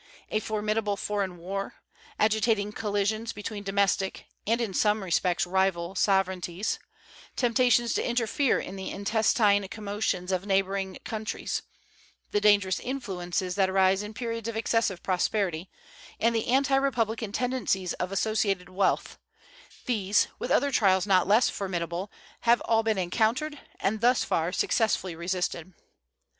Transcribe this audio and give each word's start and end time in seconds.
A 0.31 0.39
formidable 0.39 0.97
foreign 0.97 1.37
war; 1.37 1.75
agitating 2.17 2.71
collisions 2.71 3.33
between 3.33 3.61
domestic, 3.61 4.25
and 4.47 4.59
in 4.59 4.73
some 4.73 5.03
respects 5.03 5.45
rival, 5.45 5.93
sovereignties; 5.93 6.79
temptations 7.35 7.93
to 7.93 8.03
interfere 8.03 8.59
in 8.59 8.77
the 8.77 8.89
intestine 8.89 9.67
commotions 9.67 10.31
of 10.31 10.47
neighboring 10.47 10.97
countries; 11.03 11.61
the 12.31 12.41
dangerous 12.41 12.79
influences 12.79 13.53
that 13.53 13.69
arise 13.69 14.01
in 14.01 14.15
periods 14.15 14.47
of 14.49 14.57
excessive 14.57 15.03
prosperity, 15.03 15.69
and 16.19 16.33
the 16.35 16.47
antirepublican 16.47 17.31
tendencies 17.31 17.93
of 17.93 18.11
associated 18.11 18.69
wealth 18.69 19.19
these, 19.85 20.27
with 20.39 20.49
other 20.49 20.71
trials 20.71 21.05
not 21.05 21.27
less 21.27 21.47
formidable, 21.47 22.11
have 22.39 22.59
all 22.61 22.81
been 22.81 22.97
encountered, 22.97 23.59
and 23.79 24.01
thus 24.01 24.23
far 24.23 24.51
successfully 24.51 25.15
resisted. 25.15 25.73